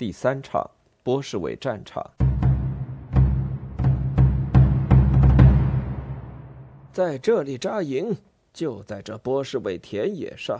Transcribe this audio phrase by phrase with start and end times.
[0.00, 0.66] 第三场，
[1.02, 2.02] 波士韦战场。
[6.90, 8.16] 在这里扎营，
[8.50, 10.58] 就在这波士韦田野上。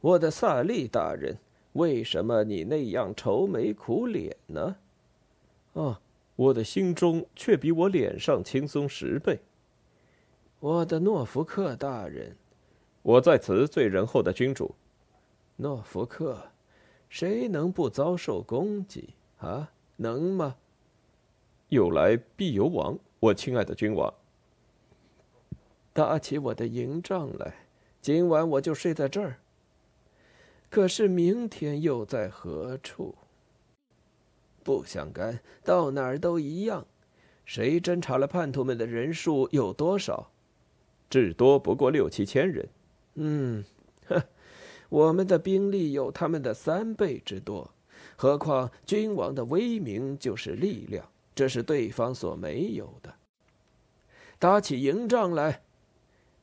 [0.00, 1.36] 我的萨利大人，
[1.74, 4.76] 为什么你那样愁眉苦脸呢？
[5.74, 6.00] 啊，
[6.34, 9.38] 我的心中却比我脸上轻松十倍。
[10.60, 12.34] 我的诺福克大人，
[13.02, 14.74] 我在此最仁厚的君主。
[15.56, 16.53] 诺福克，
[17.14, 19.70] 谁能不遭受攻击啊？
[19.98, 20.56] 能吗？
[21.68, 24.12] 有来必有往，我亲爱的君王。
[25.92, 27.54] 搭起我的营帐来，
[28.00, 29.36] 今晚我就睡在这儿。
[30.68, 33.14] 可是明天又在何处？
[34.64, 36.84] 不相干，到哪儿都一样。
[37.44, 40.32] 谁侦查了叛徒们的人数有多少？
[41.08, 42.68] 至多不过六七千人。
[43.14, 43.73] 嗯，呵，
[44.94, 47.68] 我们的兵力有他们的三倍之多。
[48.14, 53.12] 何况君王的威名就是力量，这是对方所没有的。
[54.38, 55.62] 打起营帐来，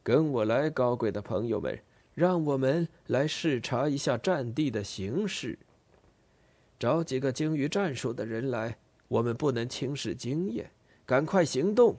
[0.03, 1.79] 跟我来，高贵的朋友们。
[2.13, 5.57] 让我们来视察一下战地的形势。
[6.77, 8.77] 找几个精于战术的人来，
[9.07, 10.69] 我们不能轻视经验，
[11.05, 11.95] 赶快行动。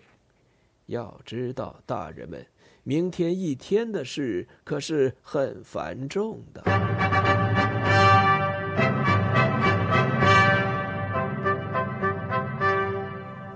[0.84, 2.46] 要知道，大人们，
[2.84, 6.60] 明天一天的事可是很繁重的。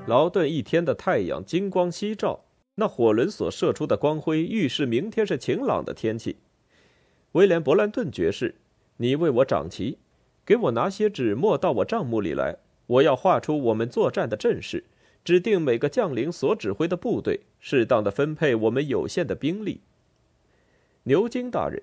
[0.06, 2.44] 劳顿一天的太阳金光夕照，
[2.76, 6.36] 那火轮所射出的光辉预示明天是晴朗的天气。
[7.32, 8.54] 威廉·伯兰顿爵士，
[8.98, 9.98] 你为我掌旗，
[10.44, 12.58] 给我拿些纸墨到我帐幕里来。
[12.86, 14.84] 我要画出我们作战的阵势，
[15.26, 19.80] 指定每个将领所指挥的部队，适当的分配我们有限的兵力。
[21.02, 21.82] 牛津大人，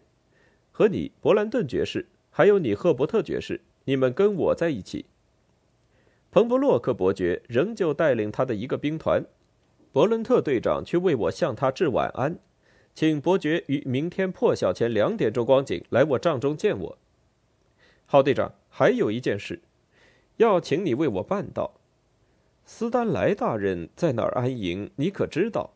[0.72, 5.08] 和你，伯兰顿爵士，还有你，赫伯特爵士，你们跟我在一起。
[6.32, 9.26] 彭布洛克伯爵仍旧带领他的一个兵团，
[9.92, 12.40] 伯伦特队长去为我向他致晚安。
[12.96, 16.98] 请伯爵于明天破晓前两点钟光景来我帐中见我。
[18.06, 19.60] 郝队长，还有一件事，
[20.38, 21.74] 要请你为我办到。
[22.66, 24.90] 斯丹莱大人在哪儿安营？
[24.96, 25.72] 你可知道？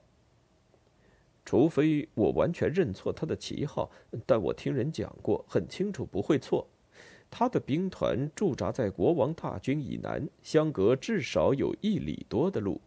[1.43, 3.91] 除非我完全认错他的旗号，
[4.25, 6.67] 但我听人讲过，很清楚不会错。
[7.29, 12.79] 他的兵团驻扎在国王大军以南，相隔至少有一里多的路。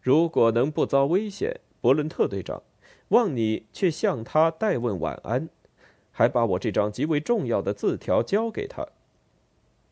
[0.00, 2.62] 如果能不遭危险，伯伦特队长。
[3.10, 5.48] 望你去向他代问晚安，
[6.10, 8.84] 还把我这张极为重要的字条交给他，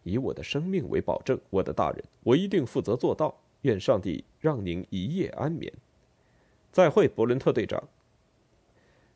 [0.04, 3.34] 以我的生命为保证，我的大人，我一定负责做到。
[3.62, 5.72] 愿上帝让您一夜安眠。
[6.70, 7.82] 再会，伯伦特队长。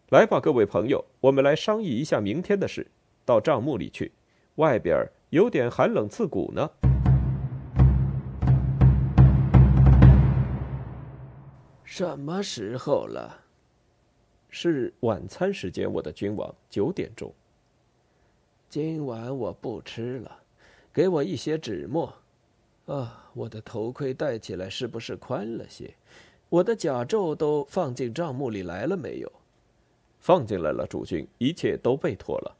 [0.08, 2.86] 来吧，各位朋友，我们来商议一下明天的事。
[3.26, 4.10] 到帐幕里去，
[4.54, 6.70] 外边有点寒冷刺骨呢。
[11.84, 13.44] 什么时候了？
[14.48, 17.30] 是晚餐时间，我的君王，九点钟。
[18.70, 20.40] 今晚我不吃了，
[20.92, 22.14] 给我一些纸墨。
[22.86, 25.94] 啊，我的头盔戴起来是不是宽了些？
[26.48, 29.30] 我的甲胄都放进帐幕里来了没有？
[30.18, 32.56] 放进来了，主君，一切都备妥了。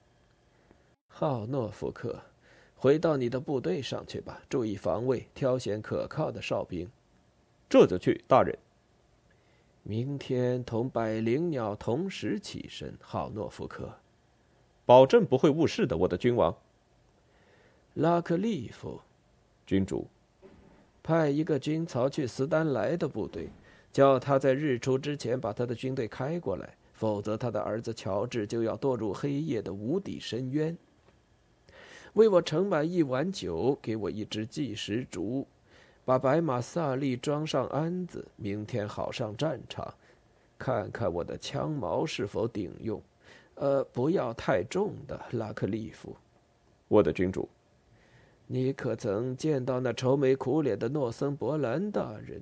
[1.08, 2.20] 浩，诺福克，
[2.76, 6.88] 回到你的部队上去吧，注意防卫，挑选可靠的哨兵。
[7.68, 8.56] 这就去，大人。
[9.82, 13.90] 明天同百灵鸟同时起身，浩，诺福克，
[14.84, 16.54] 保证不会误事的，我的君王。
[17.94, 19.00] 拉克利夫，
[19.66, 20.06] 君主，
[21.02, 23.48] 派一个军曹去斯丹莱的部队，
[23.92, 30.76] 叫他在日出之前把他的军队开过来，否则他的儿子乔治就要堕入黑夜的无底深渊。
[32.14, 35.46] 为我盛满一碗酒，给我一支计时烛。
[36.04, 39.92] 把白马萨利装上鞍子，明天好上战场，
[40.56, 43.02] 看看我的枪矛是否顶用。
[43.56, 46.16] 呃，不要太重的，拉克利夫。
[46.88, 47.46] 我的君主，
[48.50, 52.40] 你可曾见到那愁眉苦脸的诺森伯兰大人？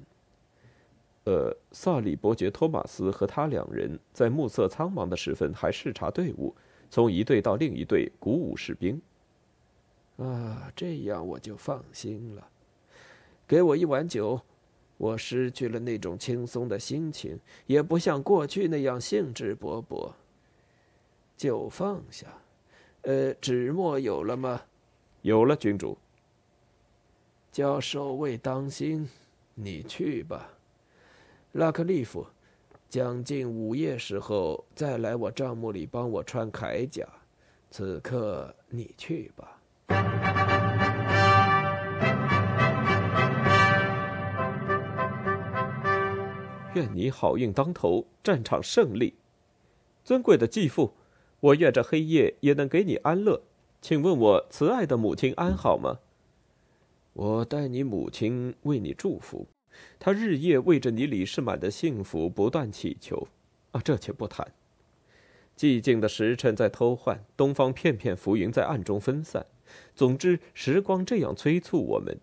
[1.25, 6.55] 呃，萨里伯爵托马斯和他两人在暮色苍茫的时分还视察队伍，
[6.89, 9.03] 从一队到另一队鼓舞士兵。
[10.19, 12.49] 啊，这样我就放心了。
[13.49, 14.41] 给我一碗酒，
[14.99, 17.37] 我失去了那种轻松的心情，
[17.67, 20.13] 也不像过去那样兴致勃勃。
[21.37, 22.29] 酒放下，
[23.03, 24.63] 呃，纸墨有了吗？
[25.23, 25.99] 有了，君主。
[27.57, 29.09] 叫守卫当心，
[29.55, 30.47] 你去吧，
[31.53, 32.27] 拉克利夫。
[32.91, 37.09] 将近午夜时候再来我帐幕里帮我穿铠甲。
[37.71, 39.59] 此刻你去吧。
[46.75, 49.15] 愿你好运当头，战场胜利。
[50.05, 50.93] 尊贵的继父，
[51.41, 53.41] 我愿这黑夜也能给你安乐。
[53.81, 56.01] 请问我慈爱的母亲安好吗？
[57.19, 59.47] 我代你母亲为你祝福，
[59.99, 63.27] 她日夜为着你李世满的幸福不断祈求。
[63.71, 64.47] 啊，这且不谈。
[65.57, 69.47] 寂静的时辰在偷换，东方片片浮云在暗中分散。
[69.95, 72.15] 总之，时光这样催促我们：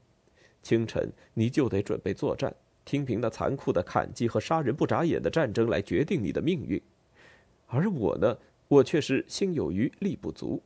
[0.62, 2.56] 清晨你就得准备作战，
[2.86, 6.80] 听凭那残酷的砍击和杀人不眨眼的战争来决定你的命运。
[7.66, 8.38] 而我呢，
[8.68, 10.62] 我却是心有余力不足。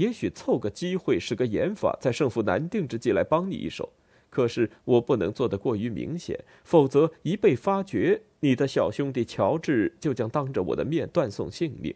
[0.00, 3.92] 也许凑个机会，使个演法，在胜负难定之际来帮你一手。
[4.30, 11.94] 可是我不能做得过于明显，否则一被发觉，你的小兄弟乔治就将当着我的面断送性命。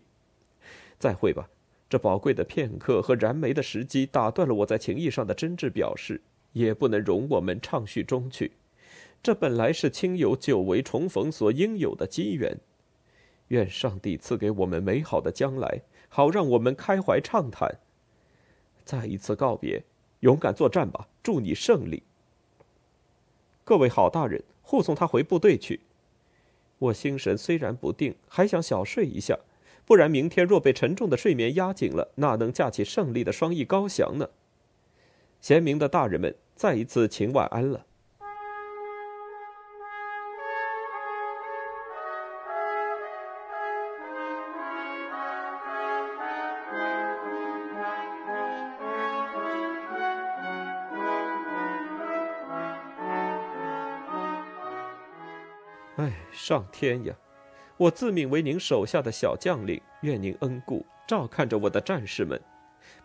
[0.98, 1.48] 再会吧，
[1.88, 6.20] 这宝贵的片刻和燃眉的时机打断了我在情谊上的真挚表示，
[6.52, 8.52] 也不能容我们畅叙终去。
[9.22, 12.58] 这本来是亲友久违重逢所应有的机缘。
[13.48, 15.80] 愿上帝赐给我们美好的将来，
[16.10, 17.78] 好让我们开怀畅谈。
[18.84, 19.82] 再一次告别，
[20.20, 21.08] 勇敢作战吧！
[21.22, 22.02] 祝你胜利。
[23.64, 25.80] 各位好大人，护送他回部队去。
[26.78, 29.38] 我心神虽然不定，还想小睡一下，
[29.86, 34.28] 不然明天若被沉重的睡眠压紧了，哪能架起胜利的双翼高翔呢？
[35.40, 37.86] 贤明的大人们，再一次请晚安了。
[56.04, 57.14] 哎，上天呀！
[57.78, 62.38] 我自命为您手下的小将领，愿您恩顾，照看着我的战士们，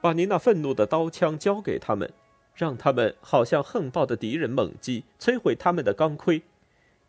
[0.02, 2.12] 把您那愤怒的刀枪交给他们，
[2.54, 6.42] 让他们好像横暴的敌人猛击，摧毁他们的钢盔。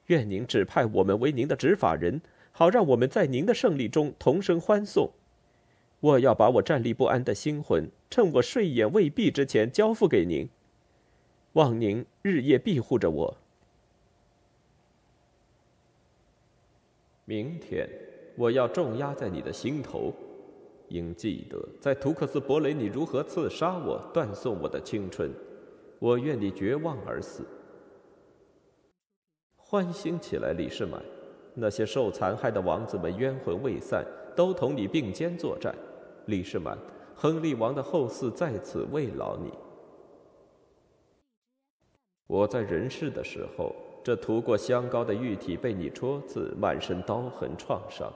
[0.06, 2.20] 愿您指派我们为您的执法人，
[2.52, 5.10] 好让我们在您的胜利中同声欢颂。
[5.98, 10.48] 我要把我站立不安的心魂，趁我睡眼未闭之前交付给您。
[11.54, 13.36] 望您日夜庇护着我。
[17.30, 17.88] 明天，
[18.36, 20.12] 我要重压在你的心头。
[20.88, 25.30] 应记得，在图克斯伯雷，你如何刺杀我，断送我的青春。
[26.00, 27.44] 我愿你绝望而死。
[29.56, 31.00] 欢欣起来，李世满。
[31.54, 34.04] 那些受残害的王子们冤魂未散，
[34.34, 35.72] 都同你并肩作战。
[36.26, 36.76] 李世满，
[37.14, 39.52] 亨利王的后嗣在此慰劳你。
[42.26, 43.72] 我在人世的时候。
[44.02, 48.12] 这涂过香膏的玉体被你戳刺，满身刀痕创伤，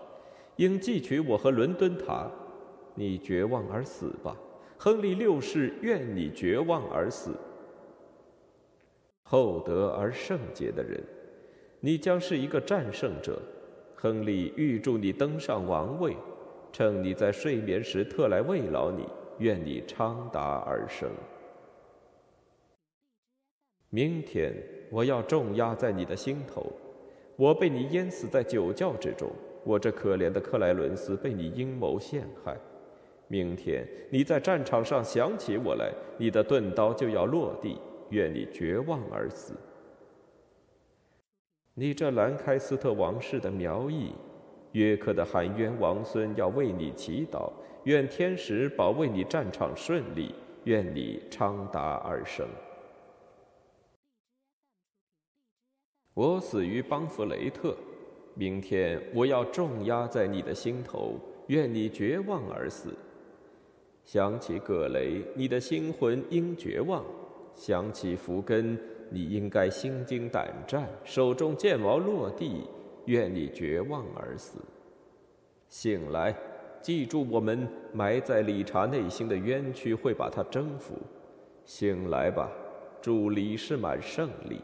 [0.57, 2.31] 应记取我和伦敦塔。
[2.95, 4.37] 你绝望而死吧，
[4.79, 7.33] 亨利六世，愿你绝望而死。
[9.25, 11.03] 厚德而圣洁的人，
[11.81, 13.41] 你将是一个战胜者。
[13.97, 16.17] 亨利预祝你登上王位，
[16.71, 19.05] 趁你在睡眠时特来慰劳你，
[19.39, 21.11] 愿你昌达而生。
[23.95, 24.53] 明天
[24.91, 26.67] 我要重压在你的心头，
[27.37, 29.31] 我被你淹死在酒窖之中，
[29.63, 32.57] 我这可怜的克莱伦斯被你阴谋陷害。
[33.29, 37.79] 明天你在战场上想起我来，你的钝刀就要落地，
[38.11, 39.55] 愿你绝望而死。
[41.75, 44.13] 你这兰开斯特王室的苗裔，
[44.73, 47.49] 约克的含冤王孙要为你祈祷，
[47.85, 50.35] 愿天使保卫你战场顺利，
[50.65, 52.45] 愿你昌达而生。
[56.15, 57.77] 我死于邦弗雷特，
[58.35, 61.19] 明天我要重压在你的心头，
[61.49, 62.95] 愿你绝望而死。
[64.05, 67.03] 想起葛雷，你的心魂应绝望；
[67.57, 68.79] 想起福根，
[69.11, 72.63] 你应该心惊胆战，手中剑矛落地，
[73.07, 74.59] 愿你绝望而死。
[75.69, 76.33] 醒来，
[76.81, 80.95] 记住我们埋在理查内心的冤屈会把他征服。
[81.65, 82.49] 醒来吧，
[83.03, 84.61] 祝李世满胜利。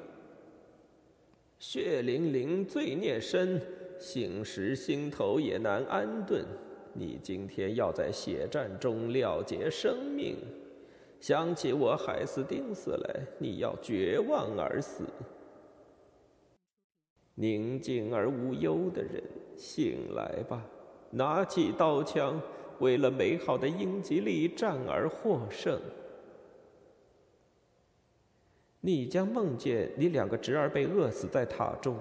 [1.60, 3.60] 血淋淋，罪孽深，
[3.98, 6.42] 醒时心头也难安顿。
[6.94, 10.36] 你今天要在血战中了结生命，
[11.20, 15.04] 想起我海斯丁斯来，你要绝望而死。
[17.34, 19.22] 宁静而无忧的人，
[19.54, 20.64] 醒来吧，
[21.10, 22.40] 拿起刀枪，
[22.78, 25.78] 为了美好的英吉利战而获胜。
[28.82, 31.96] 你将梦见你两个侄儿被饿死在塔中，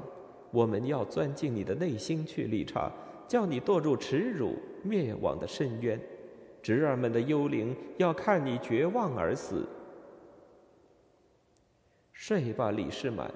[0.50, 2.91] 我们要钻进你的内心去，理查，
[3.27, 6.00] 叫你堕入耻辱、灭亡的深渊。
[6.62, 9.65] 侄儿们的幽灵要看你绝望而死。
[12.13, 13.29] 睡吧，李世满，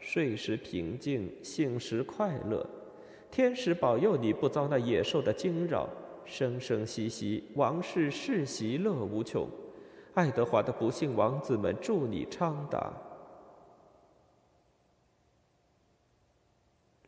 [0.00, 2.64] 睡时平静，醒时快乐。
[3.30, 5.88] 天使保佑你不遭那野兽的惊扰，
[6.24, 9.48] 生生息息，王室世袭乐无穷。
[10.14, 12.92] 爱德华的不幸王子们，祝你昌达。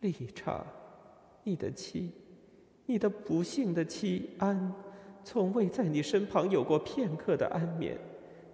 [0.00, 0.64] 丽查，
[1.44, 2.12] 你的妻，
[2.86, 4.72] 你的不幸的妻安，
[5.22, 7.98] 从未在你身旁有过片刻的安眠，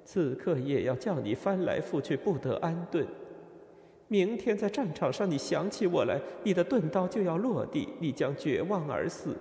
[0.05, 3.07] 此刻也要叫你翻来覆去不得安顿。
[4.09, 9.37] 明天在战场上，你想起我来，你的钝刀就要落地，你将绝望而死。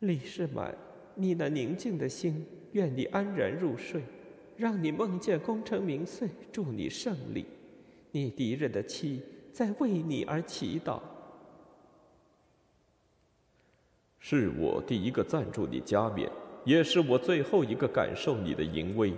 [0.00, 0.74] 李世满，
[1.20, 4.02] 你那宁静的心，愿你安然入睡，
[4.56, 7.44] 让你梦见功成名遂，祝你胜利。
[8.12, 9.20] 你敌人的妻
[9.52, 11.00] 在为你而祈祷。
[14.18, 16.30] 是我第一个赞助你加冕，
[16.64, 19.12] 也是我最后一个感受你的淫威。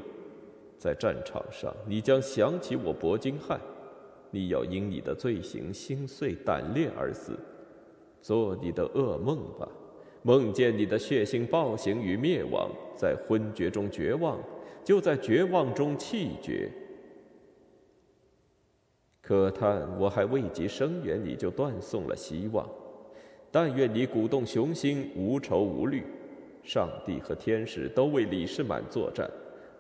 [0.78, 3.60] 在战场上，你将想起我伯金汉，
[4.30, 7.38] 你要因你的罪行心碎胆裂而死。
[8.20, 9.68] 做你的噩梦吧，
[10.22, 14.38] 梦见你的血腥暴行与灭亡，在昏厥中绝望，
[14.84, 16.70] 就在绝望中气绝。
[19.20, 22.68] 可叹我还未及声援，你就断送了希望。
[23.50, 26.04] 但愿你鼓动雄心，无愁无虑。
[26.62, 29.30] 上帝和天使都为李世满作战。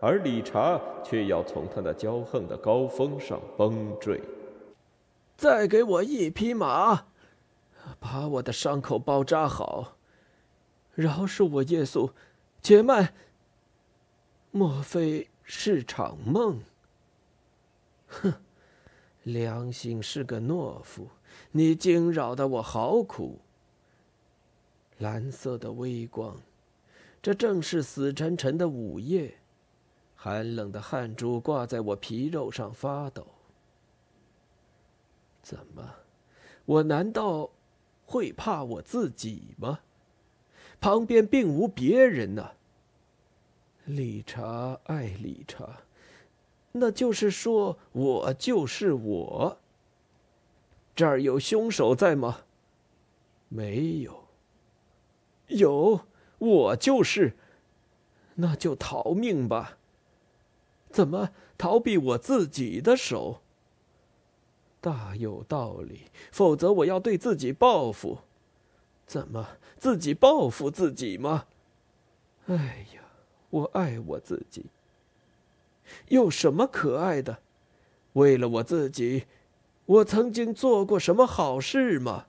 [0.00, 4.20] 而理查却要从他那骄横的高峰上崩坠。
[5.36, 7.04] 再给我一匹马，
[8.00, 9.96] 把我的伤口包扎好。
[10.94, 12.12] 饶恕我，耶稣！
[12.62, 13.14] 且慢。
[14.50, 16.60] 莫非是场梦？
[18.08, 18.34] 哼，
[19.22, 21.08] 良心是个懦夫，
[21.52, 23.40] 你惊扰的我好苦。
[24.98, 26.36] 蓝色的微光，
[27.22, 29.38] 这正是死沉沉的午夜。
[30.14, 33.26] 寒冷的汗珠挂在我皮肉上发抖。
[35.42, 35.94] 怎么，
[36.66, 37.50] 我难道
[38.04, 39.80] 会怕我自己吗？
[40.82, 42.54] 旁边并无别人呐。
[43.84, 45.84] 理查爱理查，
[46.72, 49.58] 那就是说我就是我。
[50.96, 52.40] 这儿有凶手在吗？
[53.48, 54.24] 没有。
[55.46, 56.00] 有，
[56.38, 57.36] 我就是。
[58.34, 59.78] 那就逃命吧。
[60.90, 63.40] 怎么逃避我自己的手？
[64.80, 68.18] 大有道理，否则我要对自己报复。
[69.12, 71.44] 怎么自己报复自己吗？
[72.46, 73.02] 哎呀，
[73.50, 74.64] 我爱我自己。
[76.08, 77.40] 有什么可爱的？
[78.14, 79.26] 为了我自己，
[79.84, 82.24] 我曾经做过什么好事吗？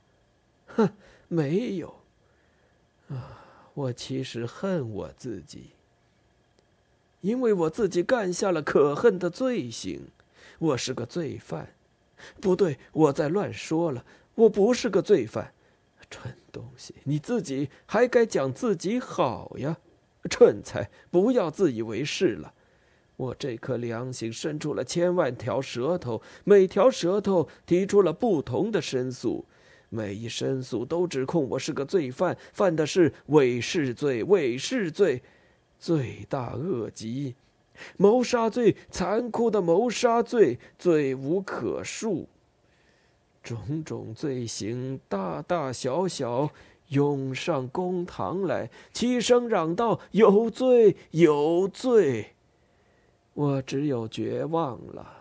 [0.75, 0.89] 哼，
[1.29, 2.01] 没有。
[3.07, 5.69] 啊，我其实恨我自己。
[7.21, 10.07] 因为我自己干下了可恨的罪行，
[10.59, 11.73] 我是个罪犯。
[12.41, 14.03] 不对，我在乱说了，
[14.35, 15.53] 我不是个罪犯。
[16.13, 19.75] 蠢东西，你自己还该讲自己好呀！
[20.29, 22.53] 蠢材，不要自以为是了。
[23.17, 29.43] 我这颗良心伸出了千万条舌头，每条舌头提出了不同的申诉，
[29.89, 35.23] 每一申诉都指控我是个罪犯，犯的是伪誓罪，伪誓罪。
[35.79, 37.35] 罪大恶极，
[37.97, 42.27] 谋杀罪，残酷的谋杀罪，罪无可恕。
[43.43, 46.49] 种种罪行，大大小小，
[46.87, 52.35] 涌上公堂来，齐声嚷道：“有罪，有罪！”
[53.35, 55.17] 我只有绝望了。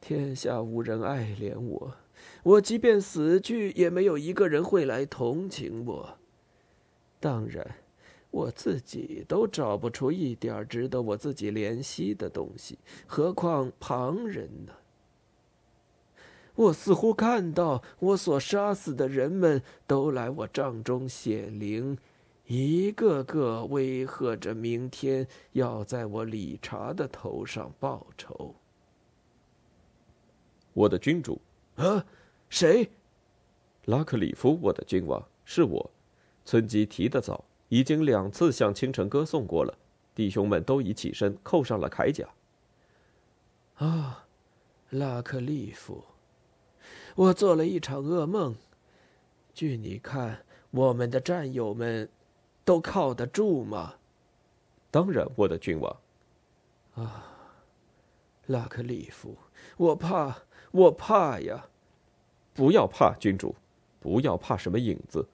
[0.00, 1.94] 天下无人爱怜我，
[2.42, 6.18] 我即便死去，也没有一个人会来同情我。
[7.18, 7.76] 当然。
[8.32, 14.72] 我自己都找不出一点值得我自己怜惜的东西，何况旁人呢？
[16.56, 21.96] 我似乎看到我所杀死的人们都来我帐中显灵，
[22.46, 28.54] 一个个威吓着明天要在我理查的头上报仇。
[30.72, 31.40] 我的君主，
[31.76, 32.04] 啊，
[32.48, 32.90] 谁？
[33.84, 35.90] 拉克里夫，我的君王，是我。
[36.44, 37.44] 村吉提的早。
[37.68, 39.76] 已经两次向清晨歌颂过了，
[40.14, 42.24] 弟兄们都已起身，扣上了铠甲。
[43.74, 44.24] 啊，
[44.90, 46.04] 拉克利夫，
[47.16, 48.54] 我做了一场噩梦。
[49.54, 52.06] 据你看，我们的战友们
[52.62, 53.94] 都靠得住吗？
[54.90, 55.96] 当然，我的君王。
[56.94, 57.24] 啊，
[58.48, 59.34] 拉克利夫，
[59.78, 61.66] 我怕，我怕呀！
[62.52, 63.56] 不要怕，君主，
[63.98, 65.26] 不要怕什么影子。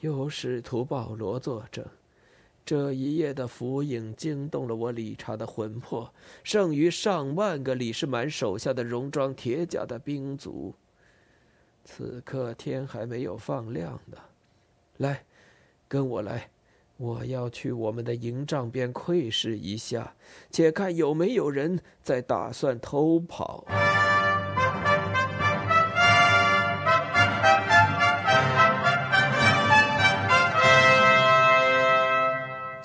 [0.00, 1.82] 有使徒保罗作证，
[2.68, 6.12] 这一夜的浮影惊动了我理查的魂魄，
[6.44, 10.74] 剩余上万个李世满手下的戎装铁甲的兵卒。
[11.82, 14.18] 此刻天还没有放亮呢，
[14.98, 15.24] 来，
[15.88, 16.50] 跟我来，
[16.98, 20.14] 我要去我们的营帐边窥视一下，
[20.50, 23.64] 且看有没有人在打算偷跑。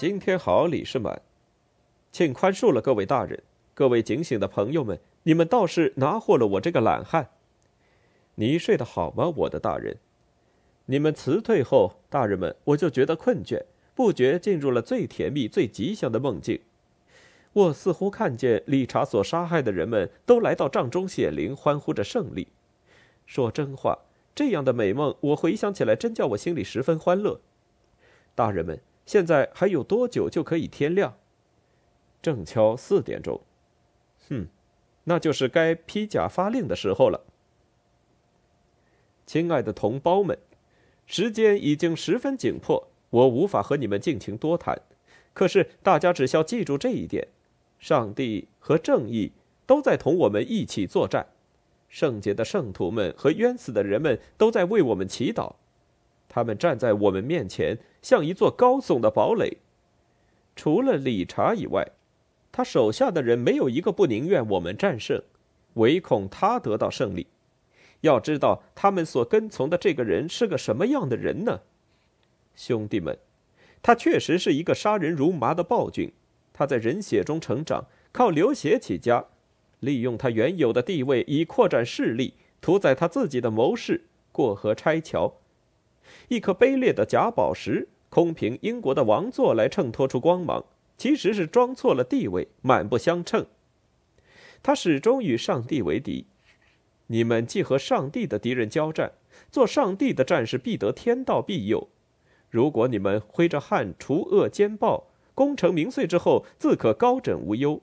[0.04, 1.22] 今天好，李世满，
[2.12, 3.42] 请宽恕了各位大人，
[3.74, 7.30] 各位警醒的朋友们，你们倒是拿获了我这个懒汉。
[8.36, 9.96] 你睡得好吗，我的大人？
[10.88, 13.64] 你们辞退后，大人们我就觉得困倦，
[13.96, 16.60] 不觉进入了最甜蜜、最吉祥的梦境。
[17.54, 22.50] 我似乎看见理查所杀害的人们都来到帐中显灵，欢呼着胜利。
[23.26, 24.00] 说真话，
[24.36, 27.40] 这样的美梦，我回想起来，真叫我心里十分欢乐。
[28.36, 28.82] 大人们。
[29.06, 31.18] 现在还有多久就可以天亮？
[32.22, 33.42] 正敲四点钟。
[34.30, 34.48] 哼，
[35.04, 37.26] 那就是该披甲发令的时候了。
[39.26, 40.38] 亲爱的同胞们，
[41.06, 44.82] 时间已经十分紧迫，我无法和你们尽情多谈。
[45.34, 47.28] 可是大家只需要记住这一点：
[47.80, 49.34] 上帝和正义
[49.66, 51.28] 都在同我们一起作战，
[51.90, 55.56] 圣洁的圣徒们和冤死的人们都在为我们祈祷。
[56.30, 59.58] 他们站在我们面前，像一座高耸的堡垒。
[60.56, 61.94] 除了理查以外，
[62.52, 65.20] 他手下的人没有一个不宁愿我们战胜，
[65.74, 67.26] 唯恐他得到胜利。
[68.02, 71.62] 要知道，他们所跟从的这个人是个什么样的人呢？
[72.54, 73.18] 兄弟们，
[73.82, 76.12] 他确实是一个杀人如麻的暴君。
[76.52, 79.26] 他在人血中成长，靠流血起家，
[79.80, 85.40] 利用他原有的地位以扩展势力，屠宰他自己的谋士，过河拆桥。
[86.28, 90.63] 一颗卑劣的假宝石，空凭英国的王座来衬托出光芒，
[91.00, 93.48] 其实是装错了地位，满不相称。
[94.62, 96.28] 他始终与上帝为敌。
[97.08, 99.13] 你们既和上帝的敌人交战，
[99.49, 101.88] 做上帝的战士必得天道庇佑。
[102.52, 107.82] 如果你们挥着汗除恶兼报，功成名遂之后自可高枕无忧；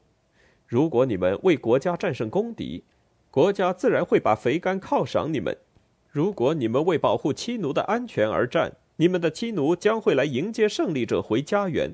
[0.68, 2.84] 如果你们为国家战胜公敌，
[3.32, 5.58] 国家自然会把肥甘犒赏你们。
[6.08, 11.92] 如果你们为保护妻奴的安全而战，你们的妻奴将会来迎接胜利者回家园；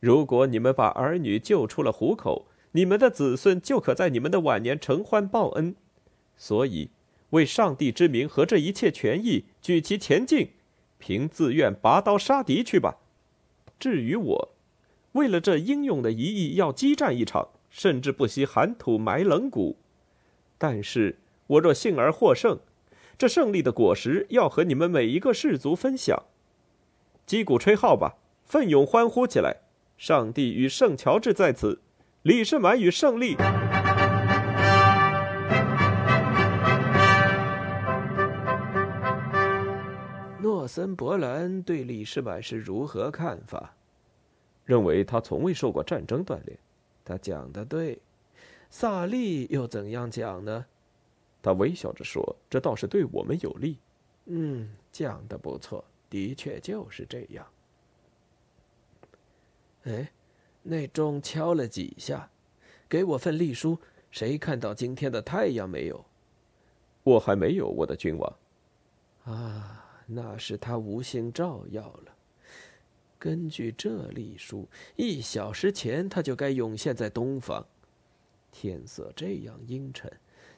[0.00, 5.76] 如果你们把儿女救出了虎口，你们的子孙就可在你们的晚年承欢报恩。
[6.36, 6.90] 所以，
[7.30, 10.50] 为上帝之名和这一切权益，举旗前进，
[10.98, 12.96] 凭自愿拔刀杀敌去吧。
[13.78, 14.54] 至于我，
[15.12, 19.76] 为了这英勇的一役，要激战一场，甚至不惜寒土埋冷骨。
[20.58, 22.58] 但是我若幸而获胜，
[23.18, 26.24] 这胜利的果实要和你们每一个氏族分享，
[27.24, 29.56] 击鼓吹号吧，奋勇欢呼起来！
[29.96, 31.80] 上帝与圣乔治在此，
[32.20, 33.34] 李世满与胜利。
[40.42, 43.72] 诺森伯兰对李世满是如何看法？
[44.66, 46.58] 认为他从未受过战争锻炼。
[47.02, 47.98] 他讲的对。
[48.68, 50.66] 萨利又怎样讲呢？
[51.46, 53.78] 他微笑着说：“这倒是对我们有利。”
[54.26, 57.46] 嗯，讲的不错，的确就是这样。
[59.84, 60.10] 哎，
[60.64, 62.28] 那钟敲了几下，
[62.88, 63.78] 给我份隶书。
[64.10, 66.04] 谁看到今天的太阳没有？
[67.04, 68.36] 我还没有，我的君王。
[69.26, 72.12] 啊，那是他无心照耀了。
[73.20, 77.64] 根据这隶书，一小时前他就该涌现在东方。
[78.50, 80.12] 天色这样阴沉。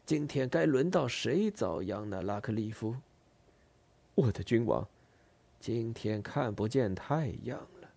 [0.09, 2.23] 今天该轮到谁遭殃呢？
[2.23, 2.97] 拉克利夫，
[4.14, 4.88] 我的君王，
[5.61, 7.90] 今天看不见太阳了，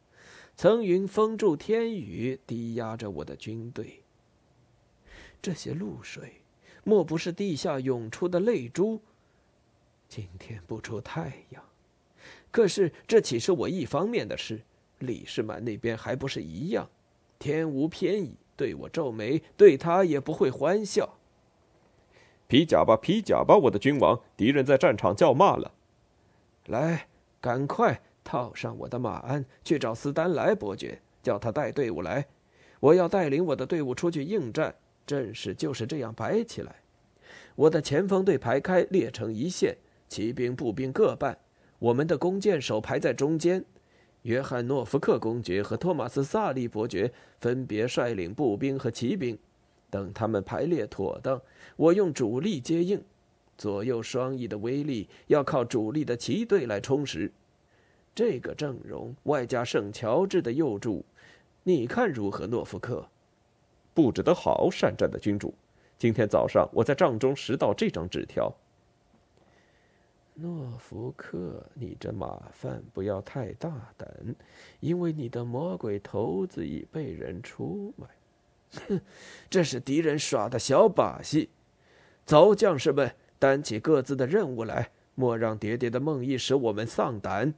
[0.57, 4.03] 层云封住天宇，低压着我的军队。
[5.41, 6.41] 这些露水，
[6.83, 8.99] 莫不是地下涌出的泪珠？
[10.09, 11.63] 今天不出太阳，
[12.51, 14.61] 可是这岂是我一方面的事？
[14.99, 16.89] 李世满那边还不是一样？
[17.39, 21.17] 天无偏倚，对我皱眉，对他也不会欢笑。
[22.51, 24.19] 披甲吧，披甲吧，我的君王！
[24.35, 25.71] 敌人在战场叫骂了。
[26.65, 27.07] 来，
[27.39, 32.25] 赶快套上我的马鞍，去找斯丹莱伯爵，叫他带队伍来。
[32.81, 34.75] 我要带领我的队伍出去应战。
[35.07, 36.75] 阵势就是这样摆起来。
[37.55, 39.77] 我的前锋队排开，列成一线，
[40.09, 41.37] 骑兵、步兵各半。
[41.79, 43.63] 我们的弓箭手排在中间。
[44.23, 49.39] 约翰诺福克公爵和托马斯萨利伯爵分别率领步兵和骑兵。
[49.91, 51.39] 等他们排列妥当，
[51.75, 53.03] 我用主力接应，
[53.57, 57.31] 左右双翼的威力要靠主力的骑队来充实。
[58.15, 61.05] 这个阵容外加圣乔治的右助，
[61.63, 63.07] 你看如何，诺福克？
[63.93, 65.53] 布置得好，善战的君主。
[65.97, 68.51] 今天早上我在帐中拾到这张纸条。
[70.33, 74.35] 诺福克，你这马贩不要太大胆，
[74.79, 78.07] 因为你的魔鬼头子已被人出卖。
[78.87, 79.01] 哼，
[79.49, 81.49] 这是敌人耍的小把戏。
[82.25, 87.53] 走，将士们，担起各自的任务来，莫让爹爹的梦呓使我们丧胆。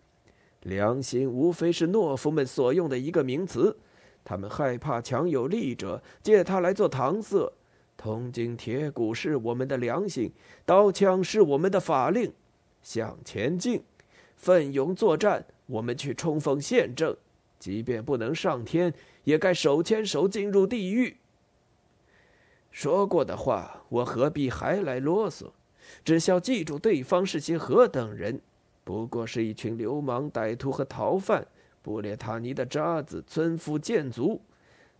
[0.62, 3.78] 良心无非是懦夫们所用的一个名词，
[4.24, 7.52] 他们害怕强有力者借它来做搪塞。
[7.98, 10.32] 铜筋铁骨是我们的良心，
[10.66, 12.32] 刀枪是我们的法令。
[12.82, 13.84] 向前进，
[14.36, 17.16] 奋勇作战，我们去冲锋陷阵，
[17.60, 21.18] 即便不能上天，也该手牵手进入地狱。
[22.72, 25.52] 说过的话，我何必还来啰嗦？
[26.04, 28.42] 只需要记住对方是些何等人，
[28.84, 31.46] 不过是一群流氓、歹徒和逃犯，
[31.82, 34.42] 布列塔尼的渣子、村夫、贱族。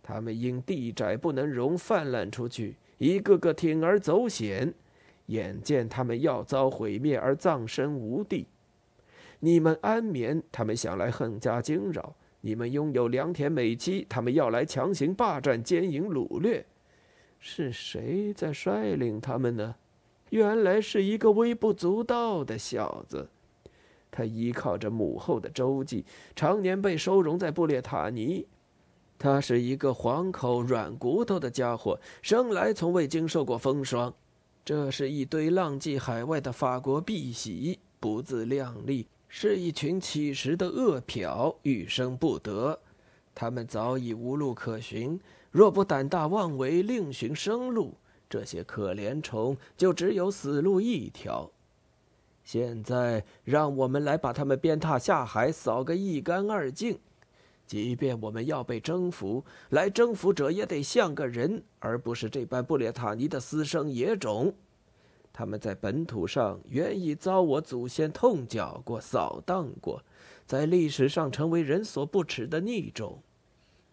[0.02, 4.74] 他们因地窄不能容，泛滥出去，一个个铤而走险。
[5.26, 8.46] 眼见他们要遭毁灭而葬身无地，
[9.40, 12.14] 你们安眠，他们想来横加惊扰；
[12.46, 16.66] 你们拥有良田美妻，他们要来强行霸占、奸淫、掳掠。
[17.38, 19.74] 是谁在率领他们呢？
[20.28, 23.30] 原来是一个微不足道的小子，
[24.10, 26.04] 他依靠着母后的周记，
[26.36, 28.46] 常年被收容在布列塔尼。
[29.18, 34.12] 他是一个黄口软骨头的家伙，生来从未经受过风霜。
[34.66, 42.78] 这是一堆浪迹海外的法国碧玺，不自量力，是一群乞食的恶殍，欲生不得。
[43.34, 45.18] 他们早已无路可寻，
[45.50, 47.94] 若不胆大妄为，另寻生路，
[48.30, 51.50] 这些可怜虫就只有死路一条。
[52.44, 56.96] 现在，让我们来把他们鞭挞下海，扫个一干二净。
[57.66, 64.54] 即便我们要被征服，来征服者也得像个人，而不是这般布列塔尼的私生野种。
[65.36, 70.00] 他们在本土上原已遭我祖先痛脚过、扫荡过，
[70.46, 73.18] 在历史上成为人所不齿的逆种。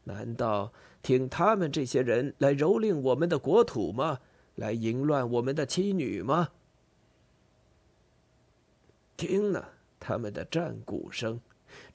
[0.03, 4.19] 难道听他们这些人来蹂躏我们的国土吗？
[4.55, 6.49] 来淫乱我们的妻女吗？
[9.17, 9.65] 听呢，
[9.99, 11.39] 他们的战鼓声！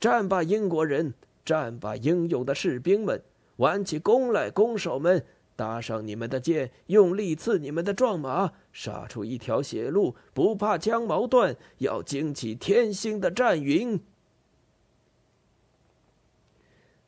[0.01, 1.15] 战吧，英国人！
[1.45, 3.23] 战吧，英勇的士兵们！
[3.59, 5.25] 挽起弓来，弓手们！
[5.57, 10.15] 搭上你们的箭，用力刺你们的壮马，杀出一条血路！
[10.35, 13.99] 不怕枪矛断，要惊起天星的战云！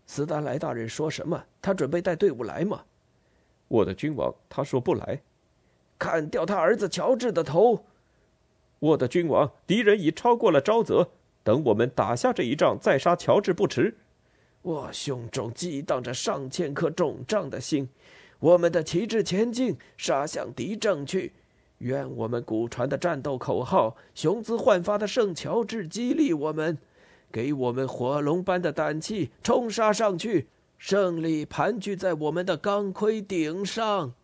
[0.06, 1.44] 斯达莱大人说什么？
[1.60, 2.82] 他准备带队伍来吗？
[3.68, 5.20] 我的君王，他说不来。
[5.98, 7.84] 砍掉他儿子乔治的头！
[8.78, 11.10] 我的君王，敌人已超过了沼泽，
[11.42, 13.94] 等我们打下这一仗，再杀乔治不迟。
[14.62, 17.88] 我胸中激荡着上千颗肿胀的心，
[18.40, 21.32] 我们的旗帜前进，杀向敌阵去。
[21.78, 26.78] 愿我们古传的战斗口号、雄姿焕发的圣乔治激励我们，
[27.32, 34.14] 给我们火龙般的胆气，冲杀上去，胜利盘踞在我们的钢盔顶上。